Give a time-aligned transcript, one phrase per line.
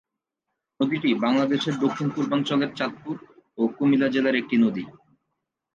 [0.79, 3.15] নদীটি বাংলাদেশের দক্ষিণ-পূর্বাঞ্চলের চাঁদপুর
[3.57, 4.83] ও কুমিল্লা জেলার একটি নদী।